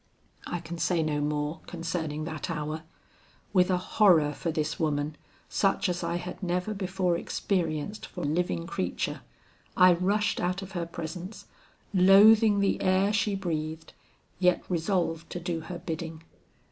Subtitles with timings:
[0.47, 2.81] "I can say no more concerning that hour.
[3.53, 5.15] With a horror for this woman
[5.47, 9.21] such as I had never before experienced for living creature,
[9.77, 11.45] I rushed out of her presence,
[11.93, 13.93] loathing the air she breathed,
[14.39, 16.23] yet resolved to do her bidding.